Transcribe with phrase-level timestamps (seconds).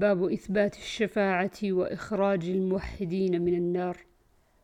[0.00, 3.96] باب إثبات الشفاعة وإخراج الموحدين من النار.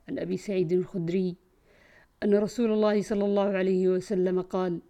[0.09, 1.37] عن أبي سعيد الخدري
[2.23, 4.81] أن رسول الله صلى الله عليه وسلم قال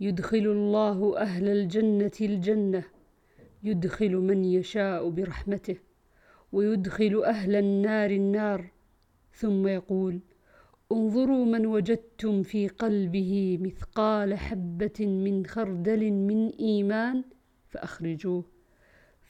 [0.00, 2.84] يدخل الله أهل الجنة الجنة
[3.62, 5.76] يدخل من يشاء برحمته
[6.52, 8.72] ويدخل أهل النار النار.
[9.32, 10.20] ثم يقول
[10.92, 17.24] انظروا من وجدتم في قلبه مثقال حبة من خردل من إيمان
[17.68, 18.61] فأخرجوه.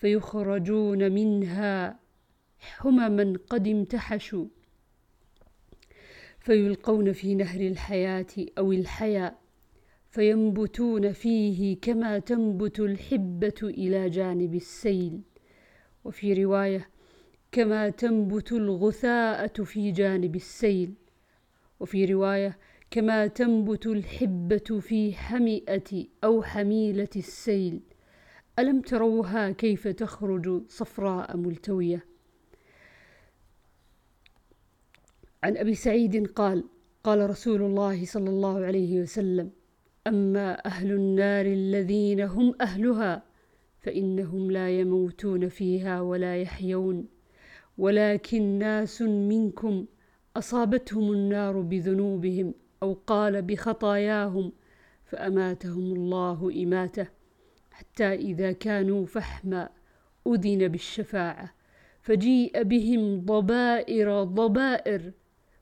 [0.03, 1.99] فيخرجون منها
[2.58, 4.46] حمما قد امتحشوا
[6.40, 8.26] فيلقون في نهر الحياة
[8.59, 9.35] أو الحياة
[10.11, 15.21] فينبتون فيه كما تنبت الحبة إلى جانب السيل.
[16.04, 16.89] وفي رواية
[17.53, 20.95] كما تنبت الغثاءة في جانب السيل.
[21.81, 22.59] وفي رواية
[22.90, 27.81] كما تنبت الحبة في حمئة أو حميلة السيل.
[28.58, 32.05] ألم تروها كيف تخرج صفراء ملتوية؟
[35.42, 36.64] عن أبي سعيد قال
[37.05, 39.50] قال رسول الله صلى الله عليه وسلم
[40.06, 43.22] أما أهل النار الذين هم أهلها
[43.81, 47.06] فإنهم لا يموتون فيها ولا يحيون
[47.78, 49.87] ولكن ناس منكم
[50.37, 54.53] أصابتهم النار بذنوبهم أو قال بخطاياهم
[55.05, 57.22] فأماتهم الله إماتة.
[57.73, 59.69] حتى إذا كانوا فحما
[60.27, 61.55] أذن بالشفاعة
[62.03, 65.12] فجيء بهم ضبائر ضبائر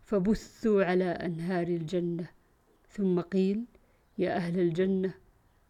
[0.04, 2.28] فبثوا على أنهار الجنة.
[2.88, 3.64] ثم قيل
[4.18, 5.14] يا أهل الجنة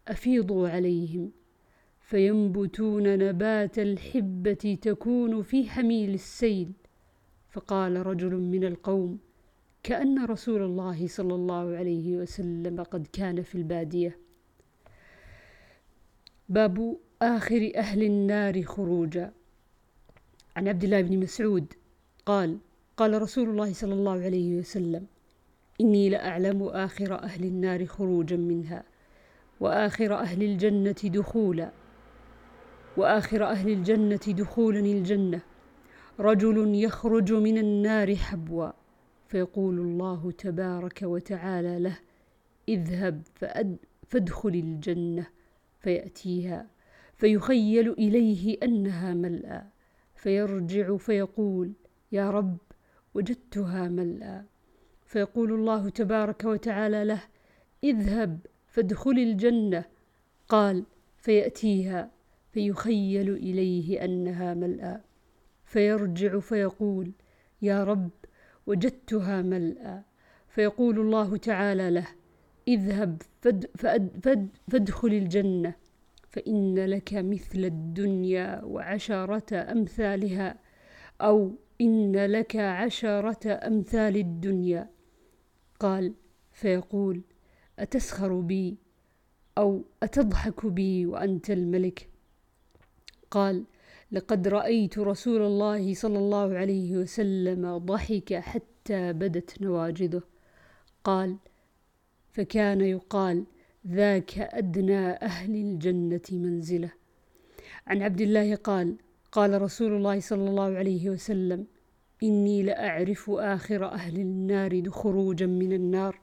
[0.07, 1.31] أفيضوا عليهم
[1.99, 6.71] فينبتون نبات الحبة تكون في حميل السيل.
[7.49, 9.19] فقال رجل من القوم
[9.83, 14.17] كأن رسول الله صلى الله عليه وسلم قد كان في البادية.
[16.51, 19.31] باب آخر أهل النار خروجا.
[20.55, 21.73] عن عبد الله بن مسعود
[22.25, 22.57] قال
[22.97, 25.05] قال رسول الله صلى الله عليه وسلم
[25.81, 28.83] إني لأعلم آخر أهل النار خروجا منها
[29.59, 31.71] وآخر أهل الجنة دخولا
[32.97, 35.41] وآخر أهل الجنة دخولا الجنة.
[36.19, 38.69] رجل يخرج من النار حبوا
[39.27, 41.97] فيقول الله تبارك وتعالى له
[42.69, 43.21] اذهب
[44.07, 45.27] فادخل الجنة.
[45.81, 46.67] فيأتيها
[47.17, 49.63] فيخيل إليه أنها ملأى
[50.15, 51.73] فيرجع فيقول
[52.11, 52.57] يا رب
[53.13, 54.43] وجدتها ملأى.
[55.05, 57.21] فيقول الله تبارك وتعالى له
[57.83, 59.85] اذهب فادخل الجنة.
[60.49, 60.85] قال
[61.17, 62.11] فيأتيها
[62.51, 65.01] فيخيل إليه أنها ملأى
[65.63, 67.11] فيرجع فيقول
[67.61, 68.09] يا رب
[68.67, 70.01] وجدتها ملأى.
[70.47, 72.07] فيقول الله تعالى له
[72.73, 75.75] اذهب فد فد فد فادخل الجنة.
[76.29, 80.49] فإن لك مثل الدنيا وعشرة أمثالها
[81.21, 81.51] أو
[81.81, 84.89] إن لك عشرة أمثال الدنيا.
[85.79, 86.13] قال
[86.51, 87.21] فيقول
[87.79, 88.77] أتسخر بي
[89.57, 92.09] أو أتضحك بي وأنت الملك.
[93.31, 93.63] قال
[94.11, 100.21] لقد رأيت رسول الله صلى الله عليه وسلم ضحك حتى بدت نواجذه.
[101.03, 101.37] قال
[102.31, 103.43] فكان يقال
[103.87, 106.91] ذاك أدنى أهل الجنة منزلة.
[107.87, 108.95] عن عبد الله قال
[109.31, 111.67] قال رسول الله صلى الله عليه وسلم
[112.23, 116.21] إني لأعرف آخر أهل النار خروجا من النار.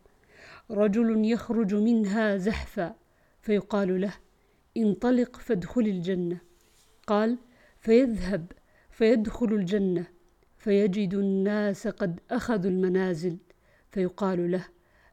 [0.71, 2.95] رجل يخرج منها زحفا
[3.43, 4.15] فيقال له
[4.77, 6.41] انطلق فادخل الجنة.
[7.07, 7.39] قال
[7.81, 8.53] فيذهب
[8.91, 10.07] فيدخل الجنة
[10.59, 13.37] فيجد الناس قد أخذوا المنازل
[13.91, 14.65] فيقال له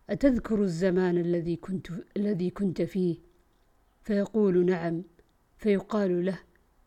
[0.10, 3.18] أتذكر الزمان الذي كنت الذي كنت فيه؟
[4.04, 5.04] فيقول نعم
[5.58, 6.40] فيقال له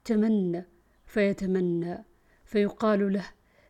[0.05, 0.65] تمنى
[1.07, 2.05] فيتمنى
[2.45, 3.25] فيقال له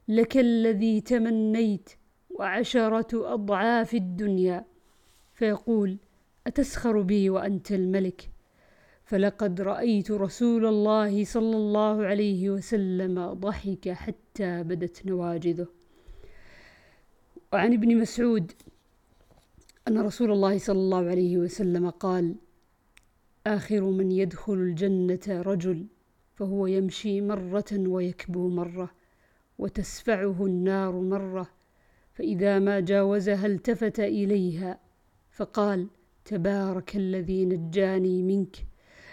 [0.09, 1.91] لك الذي تمنيت
[2.31, 4.65] وعشرة أضعاف الدنيا.
[5.35, 5.99] فيقول
[6.47, 8.31] أتسخر بي وأنت الملك؟
[9.05, 15.67] فلقد رأيت رسول الله صلى الله عليه وسلم ضحك حتى بدت نواجذه.
[17.53, 18.53] وعن ابن مسعود
[19.89, 22.35] أن رسول الله صلى الله عليه وسلم قال
[23.47, 25.87] آخر من يدخل الجنة رجل
[26.35, 28.91] فهو يمشي مرة ويكبو مرة
[29.59, 31.49] وتسفعه النار مرة
[32.13, 34.79] فإذا ما جاوزها التفت إليها
[35.31, 35.87] فقال
[36.25, 38.57] تبارك الذي نجاني منك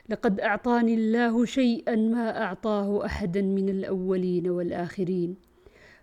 [0.10, 5.36] لقد أعطاني الله شيئا ما أعطاه أحدا من الأولين والآخرين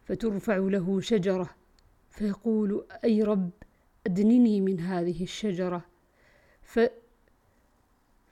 [0.04, 1.50] فترفع له شجرة
[2.10, 3.50] فيقول أي رب!
[4.06, 5.84] أدنني من هذه الشجرة.
[6.62, 6.80] ف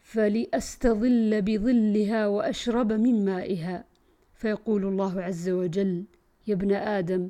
[0.02, 3.84] فلأستظل بظلها وأشرب من مائها.
[4.34, 6.04] فيقول الله عز وجل
[6.46, 7.28] يا ابن آدم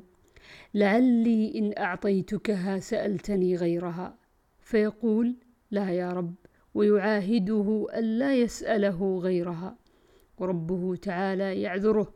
[0.73, 4.15] لعلي إن أعطيتكها سألتني غيرها.
[4.59, 5.35] فيقول
[5.71, 6.33] لا يا رب.
[6.73, 9.75] ويعاهده ألا يسأله غيرها.
[10.37, 12.13] وربه تعالى يعذره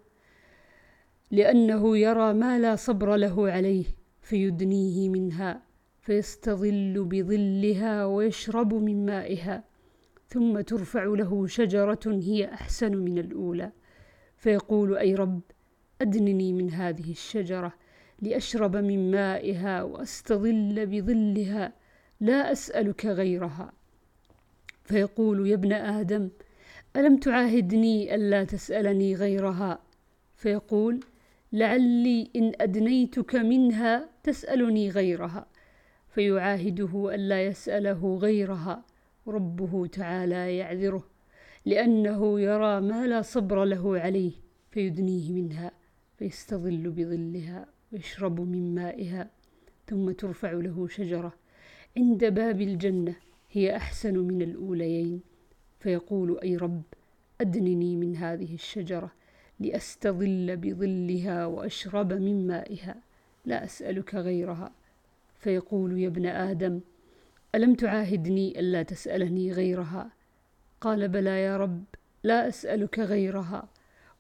[1.32, 3.86] لأنه يرى ما لا صبر له عليه
[4.22, 5.62] فيدنيه منها.
[6.06, 9.64] فيستظل بظلها ويشرب من مائها
[10.28, 13.72] ثم ترفع له شجرة هي أحسن من الأولى.
[14.38, 15.42] فيقول أي رب
[16.02, 17.74] أدنني من هذه الشجرة
[18.22, 21.74] لأشرب من مائها وأستظل بظلها
[22.20, 23.74] لا أسألك غيرها.
[24.84, 26.30] فيقول يا ابن آدم
[26.96, 29.80] ألم تعاهدني ألا تسألني غيرها؟
[30.36, 31.00] فيقول
[31.54, 35.55] لعلي إن أدنيتك منها تسألني غيرها.
[36.16, 38.84] فيعاهده ألا يسأله غيرها.
[39.28, 41.04] ربه تعالى يعذره
[41.66, 44.32] لأنه يرى ما لا صبر له عليه
[44.72, 45.72] فيدنيه منها
[46.18, 49.30] فيستظل بظلها ويشرب من مائها
[49.88, 51.34] ثم ترفع له شجرة.
[51.98, 53.16] عند باب الجنة
[53.52, 55.22] هي أحسن من الأوليين.
[55.80, 56.84] فيقول أي رب
[57.42, 59.12] أدنني من هذه الشجرة
[59.60, 62.96] لأستظل بظلها وأشرب من مائها.
[63.46, 64.72] لا أسألك غيرها.
[65.46, 66.80] فيقول يا ابن آدم
[67.56, 70.12] ألم تعاهدني ألا تسألني غيرها؟
[70.82, 71.84] قال بلى يا رب
[72.24, 73.70] لا أسألك غيرها.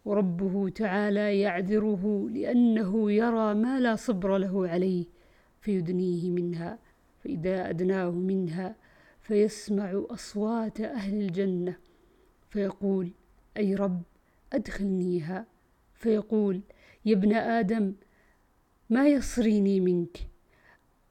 [0.05, 5.05] وربه تعالى يعذره لأنه يرى ما لا صبر له عليه
[5.61, 6.79] فيدنيه منها
[7.23, 8.75] فإذا أدناه منها
[9.21, 11.77] فيسمع أصوات أهل الجنة.
[12.49, 13.11] فيقول
[13.57, 14.01] أي رب
[14.53, 15.45] أدخلنيها؟
[15.93, 16.61] فيقول
[17.05, 17.93] يا ابن آدم
[18.89, 20.34] ما يصريني منك؟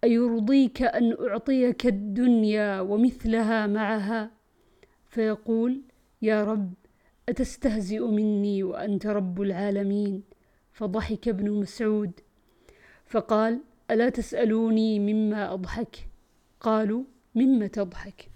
[0.05, 4.31] أيرضيك أن أعطيك الدنيا ومثلها معها؟
[5.09, 5.81] فيقول
[6.23, 6.73] يا رب
[7.29, 10.23] أتستهزئ مني وأنت رب العالمين؟
[10.73, 12.11] فضحك ابن مسعود.
[13.06, 13.61] فقال
[13.91, 15.97] ألا تسألوني مما أضحك؟
[16.61, 17.03] قالوا
[17.35, 18.29] مما تضحك؟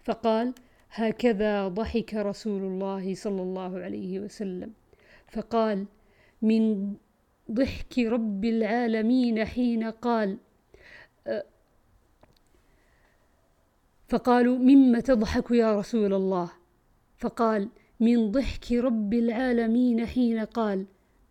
[0.00, 0.54] فقال
[0.90, 4.72] هكذا ضحك رسول الله صلى الله عليه وسلم.
[5.28, 5.86] فقال
[6.42, 6.94] من
[7.50, 10.36] ضحك رب العالمين حين قال
[14.08, 16.50] فقالوا مما تضحك يا رسول الله؟
[17.16, 17.68] فقال
[18.00, 20.86] من ضحك رب العالمين حين قال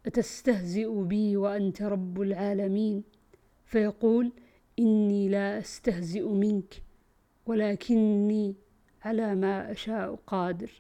[0.05, 3.03] أتستهزئ بي وأنت رب العالمين؟
[3.65, 4.31] فيقول
[4.79, 6.81] إني لا أستهزئ منك
[7.45, 8.55] ولكني
[9.03, 10.71] على ما أشاء قادر.